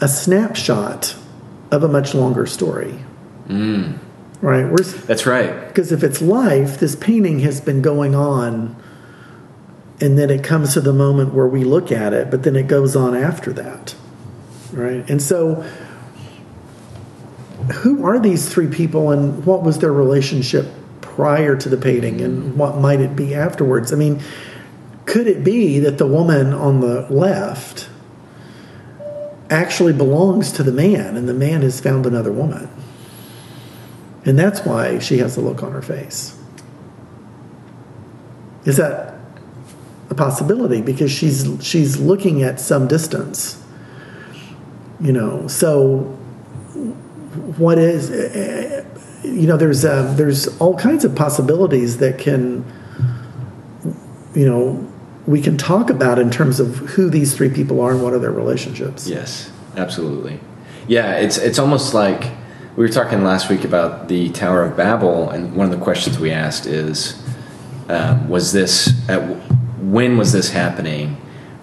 [0.00, 1.16] a snapshot
[1.70, 2.98] of a much longer story.
[3.46, 3.98] Mm.
[4.40, 4.64] Right?
[4.64, 5.68] We're, that's right.
[5.68, 8.76] because if it's life, this painting has been going on,
[10.00, 12.66] and then it comes to the moment where we look at it, but then it
[12.66, 13.94] goes on after that.
[14.72, 15.08] Right?
[15.08, 15.64] And so,
[17.76, 20.66] who are these three people, and what was their relationship
[21.00, 23.92] prior to the painting, and what might it be afterwards?
[23.92, 24.20] I mean,
[25.06, 27.88] could it be that the woman on the left
[29.50, 32.68] actually belongs to the man, and the man has found another woman?
[34.24, 36.38] And that's why she has the look on her face.
[38.64, 39.14] Is that
[40.08, 40.80] a possibility?
[40.80, 43.62] Because she's she's looking at some distance.
[45.00, 45.98] You know, so
[47.58, 48.84] what is eh,
[49.22, 52.64] you know there's um, there's all kinds of possibilities that can
[54.34, 54.90] you know
[55.26, 58.18] we can talk about in terms of who these three people are and what are
[58.18, 59.08] their relationships.
[59.08, 60.38] Yes, absolutely.
[60.86, 62.30] Yeah, it's it's almost like
[62.76, 66.18] we were talking last week about the Tower of Babel, and one of the questions
[66.18, 67.22] we asked is,
[67.88, 69.20] um, was this at,
[69.80, 71.16] when was this happening?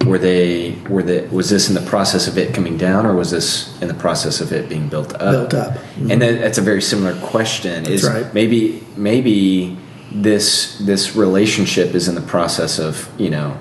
[0.05, 3.29] Were they were the was this in the process of it coming down, or was
[3.29, 5.49] this in the process of it being built up?
[5.49, 5.77] Built up.
[5.97, 7.85] And that, that's a very similar question.
[7.85, 8.33] is right.
[8.33, 9.77] maybe maybe
[10.11, 13.57] this this relationship is in the process of you know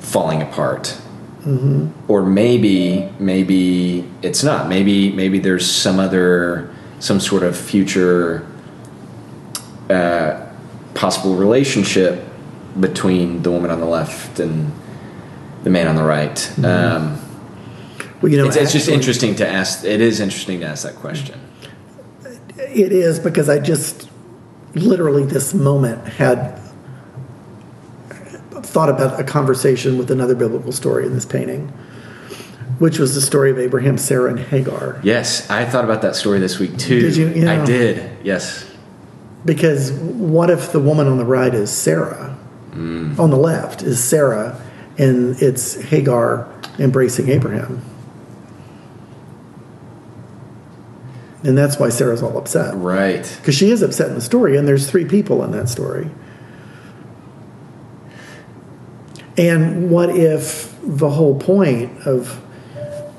[0.00, 0.96] falling apart.
[2.06, 4.68] Or maybe maybe it's not.
[4.68, 8.46] Maybe maybe there's some other some sort of future
[9.88, 10.46] uh,
[10.94, 12.22] possible relationship
[12.78, 14.70] between the woman on the left and
[15.64, 16.58] the man on the right.
[16.58, 17.18] Um,
[18.20, 20.96] Well, you know, it's, it's just interesting to ask it is interesting to ask that
[20.96, 21.40] question.
[22.58, 24.09] It is because I just
[24.74, 26.58] literally this moment had
[28.62, 31.68] thought about a conversation with another biblical story in this painting,
[32.78, 35.00] which was the story of Abraham, Sarah, and Hagar.
[35.02, 37.28] yes i thought about that story this week too Did you?
[37.28, 37.62] Yeah.
[37.62, 38.66] i did yes
[39.44, 42.36] Because what if the woman on the right is Sarah?
[42.72, 43.18] Mm.
[43.18, 44.60] On the left is Sarah,
[44.98, 46.46] and it's Hagar
[46.78, 47.80] embracing Abraham.
[51.42, 52.74] And that's why Sarah's all upset.
[52.74, 53.22] Right.
[53.38, 56.10] Because she is upset in the story, and there's three people in that story.
[59.38, 62.42] And what if the whole point of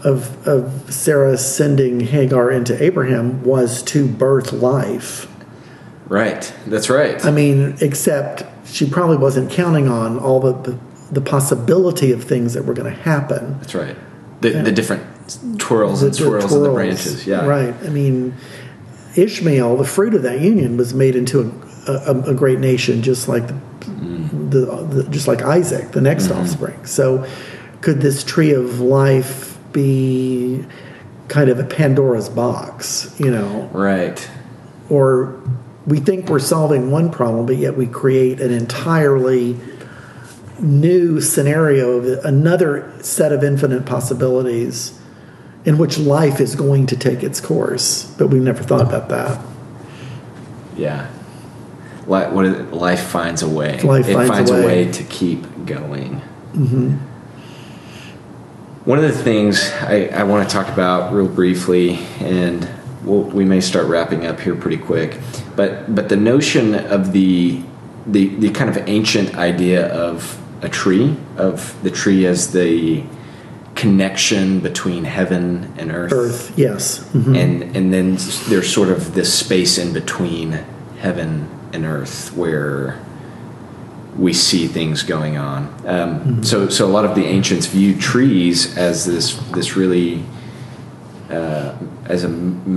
[0.04, 5.28] of of Sarah sending Hagar into Abraham was to birth life?
[6.08, 6.54] Right.
[6.68, 7.24] That's right.
[7.26, 10.80] I mean, except she probably wasn't counting on all the the,
[11.12, 13.58] the possibility of things that were going to happen.
[13.60, 13.96] That's right.
[14.42, 15.04] The, the different
[15.58, 17.26] twirls and the swirls of the branches.
[17.28, 17.46] Yeah.
[17.46, 17.74] Right.
[17.84, 18.36] I mean,
[19.16, 21.42] Ishmael, the fruit of that union, was made into
[21.88, 24.52] a, a, a great nation, just like the, Mm.
[24.52, 24.66] the,
[25.04, 26.40] the just like Isaac, the next Mm-hmm.
[26.42, 26.86] offspring.
[26.86, 27.26] So,
[27.82, 30.64] could this tree of life be
[31.28, 33.16] kind of a Pandora's box?
[33.20, 34.30] You know, Right.
[34.88, 35.42] or
[35.88, 39.58] we think we're solving one problem, but yet we create an entirely
[40.60, 45.00] new scenario of another set of infinite possibilities
[45.66, 48.06] in which life is going to take its course.
[48.18, 49.44] But we've never thought about that.
[50.76, 51.10] Yeah.
[52.08, 52.74] Li- what is it?
[52.74, 53.80] Life finds a way.
[53.82, 54.86] Life it finds a finds a way.
[54.86, 54.92] way.
[54.92, 56.22] to keep going.
[56.54, 56.98] Mm-hmm.
[58.86, 62.68] One of the things I, I want to talk about real briefly, and
[63.04, 65.20] we'll, we may start wrapping up here pretty quick,
[65.56, 67.62] but but the notion of the
[68.08, 73.04] the the kind of ancient idea of a tree, of the tree as the
[73.82, 77.04] connection between heaven and earth Earth, yes.
[77.16, 77.36] Mhm.
[77.42, 78.18] and and then
[78.50, 80.60] there's sort of this space in between
[81.00, 83.00] heaven and earth where
[84.26, 85.62] we see things going on.
[85.88, 90.24] Um, So so a lot of the ancients viewed trees as this this really
[91.32, 91.72] uh,
[92.16, 92.30] as a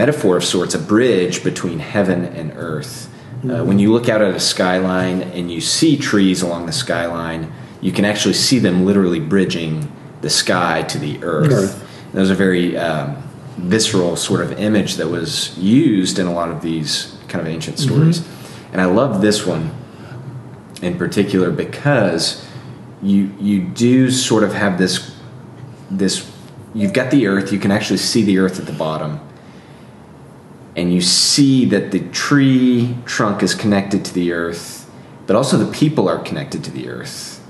[0.03, 3.09] metaphor of sorts, a bridge between heaven and earth.
[3.45, 7.43] Uh, when you look out at a skyline and you see trees along the skyline,
[7.83, 9.75] you can actually see them literally bridging
[10.25, 11.53] the sky to the earth.
[11.53, 12.11] Earth.
[12.13, 13.23] That was a very um,
[13.59, 17.79] visceral sort of image that was used in a lot of these kind of ancient
[17.79, 18.27] stories.
[18.73, 19.71] And I love this one
[20.81, 22.45] in particular because
[23.03, 25.15] you you do sort of have this
[25.91, 26.31] this
[26.75, 29.21] you've got the earth you can actually see the earth at the bottom
[30.75, 34.91] and you see that the tree trunk is connected to the earth
[35.27, 37.45] but also the people are connected to the earth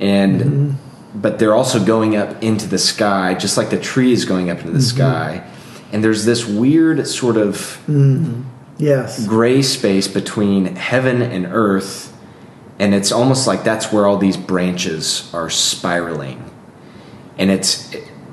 [0.00, 0.76] and
[1.14, 4.58] but they're also going up into the sky just like the tree is going up
[4.58, 4.96] into the mm-hmm.
[4.96, 5.50] sky.
[5.92, 8.42] And there's this weird sort of mm-hmm.
[8.78, 9.26] Yes.
[9.26, 12.14] gray space between heaven and earth
[12.78, 16.48] and it's almost like that's where all these branches are spiraling.
[17.36, 17.92] And it's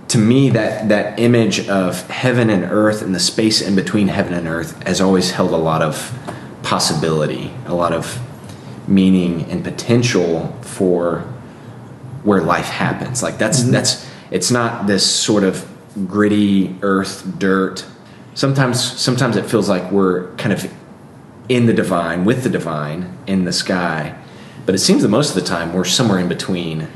[0.10, 4.34] to me that that image of heaven and earth and the space in between heaven
[4.34, 6.14] and earth has always held a lot of
[6.62, 8.20] possibility a lot of
[8.88, 11.32] meaning and potential for
[12.26, 13.24] where life happens.
[13.24, 13.72] Like that's mm-hmm.
[13.72, 15.66] that's it's not this sort of
[16.08, 17.86] gritty earth dirt.
[18.34, 20.70] Sometimes sometimes it feels like we're kind of
[21.48, 24.18] in the divine with the divine in the sky.
[24.66, 26.88] But it seems that most of the time we're somewhere in between.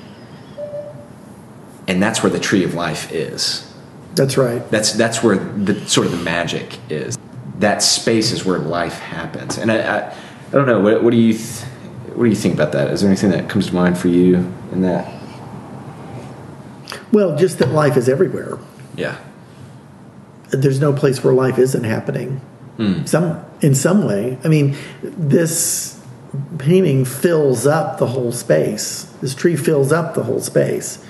[1.88, 3.72] And that's where the tree of life is.
[4.16, 4.68] That's right.
[4.70, 7.18] that's that's where the sort of the magic is.
[7.60, 9.58] That space is where life happens.
[9.58, 10.80] And i i, I don't know.
[10.80, 11.66] What, what do you th-
[12.16, 12.90] what do you think about that?
[12.90, 14.36] Is there anything that comes to mind for you
[14.72, 15.19] in that
[17.12, 18.58] Well, just that life is everywhere.
[18.96, 19.18] yeah
[20.52, 22.42] There's no place where life isn't happening.
[22.78, 23.06] Hmm.
[23.06, 24.38] Some in some way.
[24.44, 26.02] I mean, this
[26.58, 29.04] painting fills up the whole space.
[29.22, 31.04] This tree fills up the whole space,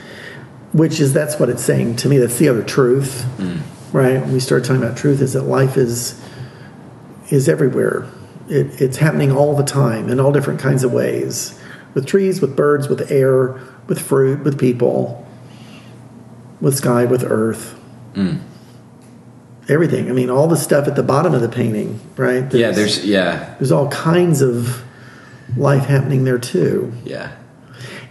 [0.74, 2.18] which is that's what it's saying to me.
[2.18, 3.58] That's the other truth, hmm.
[3.96, 4.20] right?
[4.22, 6.20] When we start talking about truth, is that life is
[7.30, 8.08] is everywhere.
[8.48, 11.60] It, it's happening all the time in all different kinds of ways,
[11.94, 15.28] with trees, with birds, with air, with fruit, with people,
[16.62, 17.76] with sky, with earth
[19.70, 20.10] everything.
[20.10, 22.52] I mean, all the stuff at the bottom of the painting, right?
[22.54, 24.84] yeah there's yeah there's all kinds of
[25.56, 26.92] life happening there too.
[27.06, 27.32] yeah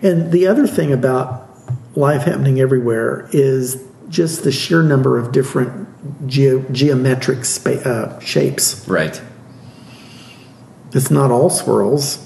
[0.02, 1.48] And the other thing about
[1.96, 8.86] life happening everywhere is just the sheer number of different geo- geometric spa- uh, shapes.
[8.88, 9.20] right
[10.94, 12.24] It's not all swirls.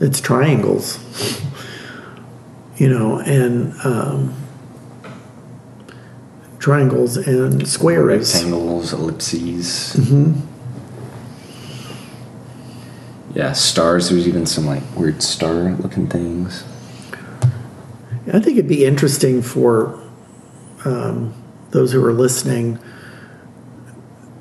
[0.00, 0.98] It's triangles.
[2.76, 4.34] You know, and um,
[6.60, 8.32] triangles and squares.
[8.32, 9.98] rectangles ellipses
[13.34, 16.64] yeah stars there's even some like weird star looking things
[18.32, 19.98] I think it'd be interesting for
[20.84, 21.34] um,
[21.70, 22.78] those who are listening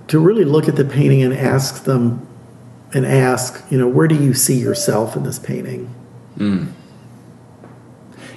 [0.07, 2.27] to really look at the painting and ask them
[2.93, 5.93] and ask, you know, where do you see yourself in this painting?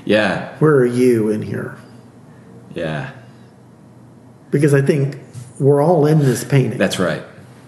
[0.05, 0.57] Yeah.
[0.59, 1.77] Where are you in here?
[2.75, 3.13] Yeah.
[4.53, 5.19] Because I think
[5.59, 6.79] we're all in this painting.
[6.79, 7.25] That's right.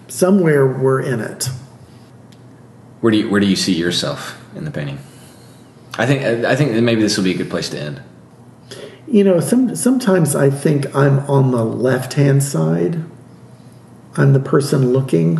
[0.07, 1.49] Somewhere we're in it.
[3.01, 4.99] Where do you where do you see yourself in the painting?
[5.97, 8.01] I think I think maybe this will be a good place to end.
[9.07, 13.03] You know, some sometimes I think I'm on the left hand side.
[14.17, 15.39] I'm the person looking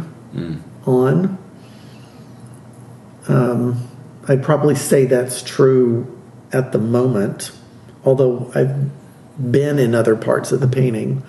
[0.86, 1.38] on.
[3.28, 3.88] Um,
[4.28, 6.22] I'd probably say that's true
[6.52, 7.52] at the moment,
[8.04, 8.92] although I've
[9.52, 11.24] been in other parts of the painting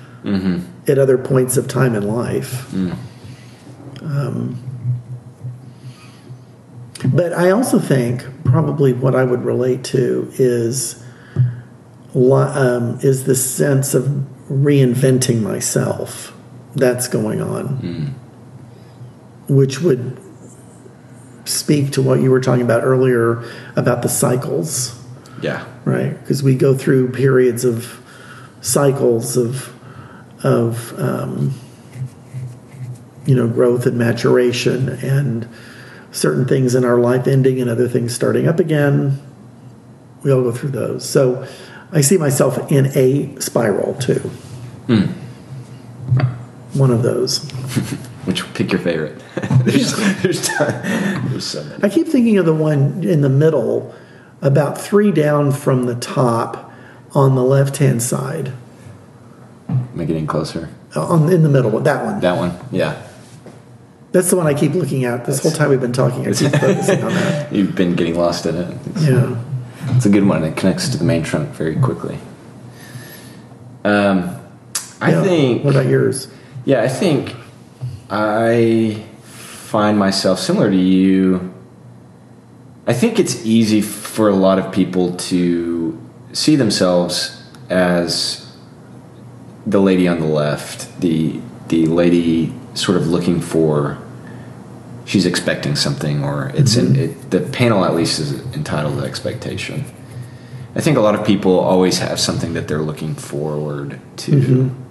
[0.88, 2.72] at other points of time in life.
[4.02, 4.59] Um,
[7.07, 11.02] but I also think probably what I would relate to is
[12.14, 14.04] um, is the sense of
[14.50, 16.32] reinventing myself
[16.74, 18.14] that's going on,
[19.48, 20.18] which would
[21.44, 23.44] speak to what you were talking about earlier
[23.76, 24.98] about the cycles,
[25.42, 25.64] Yeah.
[25.87, 26.20] Right?
[26.20, 28.03] Because we go through periods of
[28.61, 29.72] cycles of
[30.45, 31.55] of um,
[33.24, 35.49] you know growth and maturation and
[36.11, 39.22] certain things in our life ending and other things starting up again.
[40.22, 41.09] We all go through those.
[41.09, 41.47] So
[41.93, 44.30] I see myself in a spiral too.
[46.74, 47.49] One of those.
[48.26, 49.22] Which pick your favorite?
[49.62, 51.78] there's there's there's so.
[51.80, 53.95] I keep thinking of the one in the middle,
[54.43, 56.70] about three down from the top
[57.14, 58.53] on the left hand side.
[59.68, 60.68] Am I getting closer?
[60.95, 62.20] On in the middle, that one.
[62.20, 62.53] That one.
[62.70, 63.03] Yeah.
[64.12, 65.26] That's the one I keep looking at.
[65.26, 67.53] This whole time we've been talking, I keep focusing on that.
[67.55, 68.76] You've been getting lost in it.
[68.95, 69.37] It's, Yeah.
[69.97, 70.43] it's a good one.
[70.45, 72.18] It connects to the main trunk very quickly.
[73.84, 74.30] Um,
[75.01, 75.22] I Yeah.
[75.22, 75.64] think.
[75.64, 76.28] What about yours?
[76.64, 77.34] Yeah, I think
[78.09, 81.53] I find myself similar to you.
[82.87, 86.01] I think it's easy for a lot of people to
[86.32, 88.57] see themselves as
[89.66, 93.99] the lady on the left, the the lady sort of looking for
[95.05, 97.03] she's expecting something or it's in mm-hmm.
[97.03, 99.84] it, the panel at least is entitled expectation.
[100.74, 104.32] I think a lot of people always have something that they're looking forward to.
[104.32, 104.82] Mm-hmm.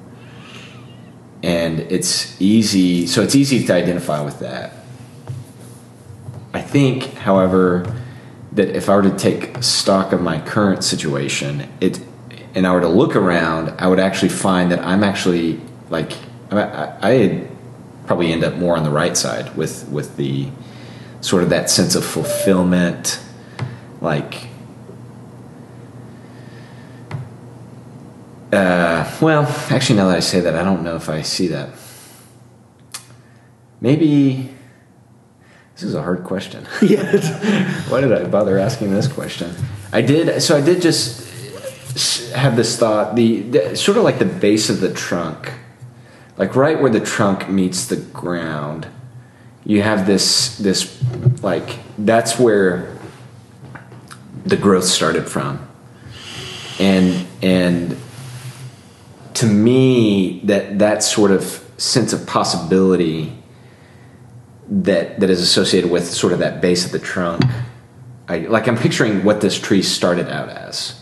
[1.43, 4.84] And it's easy so it's easy to identify with that
[6.55, 7.85] i think however
[8.51, 11.99] that if i were to take stock of my current situation it
[12.55, 16.13] and i were to look around i would actually find that i'm actually like
[16.51, 17.47] i, I
[18.07, 20.47] probably end up more on the right side with with the
[21.21, 23.19] sort of that sense of fulfillment
[24.01, 24.49] like
[28.55, 31.71] Uh, well, actually, now that I say that, I don't know if I see that.
[33.81, 34.49] Maybe
[35.75, 36.65] this is a hard question.
[36.81, 37.03] Yeah.
[37.89, 39.53] Why did I bother asking this question?
[39.91, 40.41] I did.
[40.41, 41.25] So I did just
[42.31, 43.15] have this thought.
[43.15, 45.51] The, the sort of like the base of the trunk,
[46.37, 48.87] like right where the trunk meets the ground.
[49.65, 51.03] You have this this
[51.41, 52.97] like that's where
[54.45, 55.67] the growth started from,
[56.79, 57.97] and and
[59.33, 63.34] to me that that sort of sense of possibility
[64.67, 67.43] that that is associated with sort of that base of the trunk.
[68.27, 71.01] I, like i'm picturing what this tree started out as.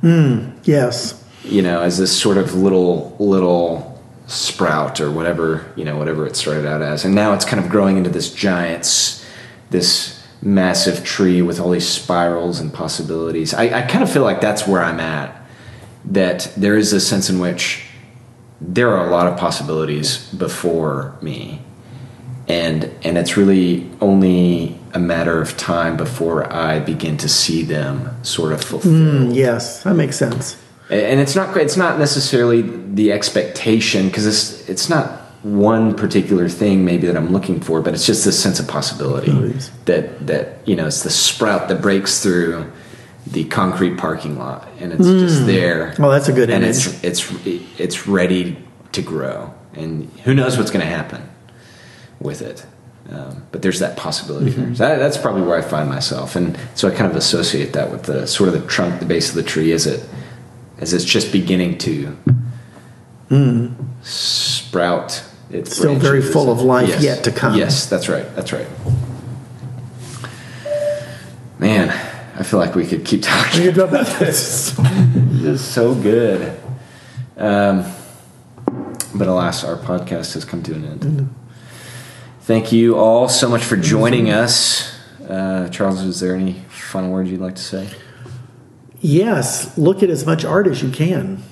[0.00, 1.24] Hmm, yes.
[1.42, 6.36] you know as this sort of little little sprout or whatever you know whatever it
[6.36, 7.04] started out as.
[7.04, 9.24] And now it's kind of growing into this giant
[9.70, 13.54] this massive tree with all these spirals and possibilities.
[13.54, 15.34] I, I kind of feel like that's where i'm at.
[16.04, 17.84] That there is this sense in which
[18.60, 21.65] there are a lot of possibilities before me
[22.48, 28.10] and and it's really only a matter of time before i begin to see them
[28.24, 30.56] sort of fulfilled Mm, yes, that makes sense.
[30.90, 36.84] and it's not it's not necessarily the expectation because it's it's not one particular thing
[36.84, 39.30] maybe that I'm looking for, but it's just this sense of possibility
[39.84, 42.72] that that you know it's the sprout that breaks through
[43.28, 45.94] the concrete parking lot and it's just there.
[45.98, 46.86] Well, that's a good and image.
[46.86, 47.46] it's it's
[47.78, 48.56] it's ready
[48.92, 51.22] to grow, and who knows what's going to happen
[52.20, 52.64] with it.
[53.10, 54.60] Um, but there's that possibility Mm-hmm.
[54.64, 54.74] there.
[54.74, 57.90] So that, that's probably where I find myself, and so I kind of associate that
[57.92, 60.04] with the sort of the trunk, the base of the tree, as it
[60.78, 62.16] as it's just beginning to
[64.02, 65.22] sprout.
[65.50, 65.72] Its Mm.
[65.78, 67.02] Still very full of life Yes.
[67.02, 67.54] yet to come.
[67.54, 68.26] Yes, that's right.
[68.34, 68.66] That's right.
[71.58, 71.88] Man,
[72.38, 73.68] I feel like we could keep talking.
[73.68, 74.72] About this.
[74.72, 76.58] This is so good.
[77.36, 77.84] Um,
[79.14, 81.34] but alas, our podcast has come to an end.
[82.46, 84.96] Thank you all so much for joining us.
[85.28, 87.90] Uh, Charles, is there any final words you'd like to say?
[89.00, 91.42] Yes, look at as much art as you can.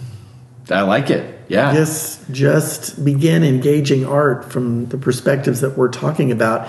[0.71, 1.47] I like it.
[1.49, 1.75] Yeah.
[1.75, 6.69] Just just begin engaging art from the perspectives that we're talking about.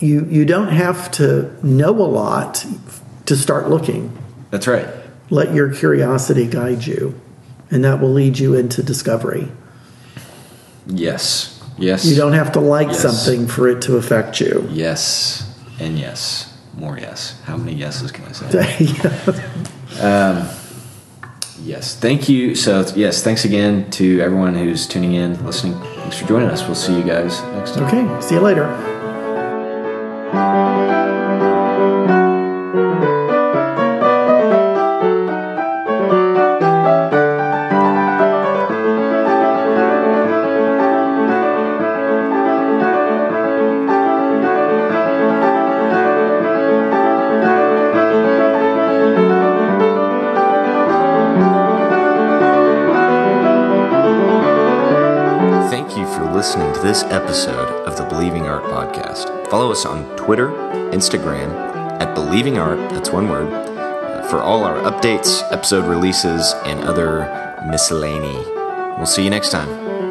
[0.00, 2.66] You you don't have to know a lot
[3.24, 4.14] to start looking.
[4.50, 4.86] That's right.
[5.30, 7.18] Let your curiosity guide you,
[7.70, 9.50] and that will lead you into discovery.
[10.86, 11.51] Yes.
[11.78, 12.04] Yes.
[12.04, 13.00] You don't have to like Yes.
[13.02, 14.66] something for it to affect you.
[14.70, 15.42] Yes.
[15.80, 16.48] And yes.
[16.76, 17.40] More yes.
[17.44, 18.88] How many yeses can I say?
[20.00, 20.48] Um,
[21.62, 21.94] yes.
[21.96, 22.54] Thank you.
[22.54, 25.74] So, yes, thanks again to everyone who's tuning in, listening.
[25.96, 26.62] Thanks for joining us.
[26.64, 27.84] We'll see you guys next time.
[27.84, 28.64] okay, see you later.
[56.92, 59.48] This episode of the Believing Art Podcast.
[59.48, 60.48] Follow us on Twitter,
[60.92, 61.48] Instagram,
[62.02, 67.62] at Believing Art, that's one word, uh, for all our updates, episode releases, and other
[67.66, 68.36] miscellany.
[68.98, 70.01] We'll see you next time.